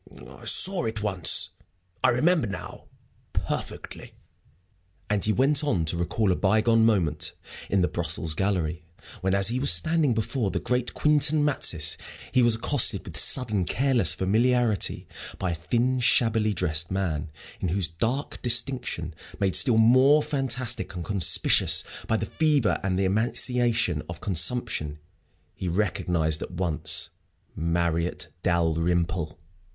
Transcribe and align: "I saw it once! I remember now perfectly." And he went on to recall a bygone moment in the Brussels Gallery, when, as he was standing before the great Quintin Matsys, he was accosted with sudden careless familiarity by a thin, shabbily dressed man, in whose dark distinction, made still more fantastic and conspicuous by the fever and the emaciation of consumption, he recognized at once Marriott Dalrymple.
"I 0.27 0.45
saw 0.45 0.85
it 0.85 1.03
once! 1.03 1.51
I 2.03 2.09
remember 2.09 2.47
now 2.47 2.85
perfectly." 3.33 4.15
And 5.11 5.23
he 5.23 5.31
went 5.31 5.63
on 5.63 5.85
to 5.85 5.95
recall 5.95 6.31
a 6.31 6.35
bygone 6.35 6.83
moment 6.87 7.33
in 7.69 7.81
the 7.81 7.87
Brussels 7.87 8.33
Gallery, 8.33 8.83
when, 9.19 9.35
as 9.35 9.49
he 9.49 9.59
was 9.59 9.71
standing 9.71 10.15
before 10.15 10.49
the 10.49 10.59
great 10.59 10.95
Quintin 10.95 11.43
Matsys, 11.45 11.97
he 12.31 12.41
was 12.41 12.55
accosted 12.55 13.05
with 13.05 13.15
sudden 13.15 13.63
careless 13.63 14.15
familiarity 14.15 15.07
by 15.37 15.51
a 15.51 15.53
thin, 15.53 15.99
shabbily 15.99 16.55
dressed 16.55 16.89
man, 16.89 17.29
in 17.59 17.67
whose 17.67 17.87
dark 17.87 18.41
distinction, 18.41 19.13
made 19.39 19.55
still 19.55 19.77
more 19.77 20.23
fantastic 20.23 20.95
and 20.95 21.05
conspicuous 21.05 21.83
by 22.07 22.17
the 22.17 22.25
fever 22.25 22.79
and 22.81 22.97
the 22.97 23.05
emaciation 23.05 24.01
of 24.09 24.19
consumption, 24.19 24.97
he 25.53 25.67
recognized 25.67 26.41
at 26.41 26.49
once 26.49 27.11
Marriott 27.55 28.29
Dalrymple. 28.41 29.37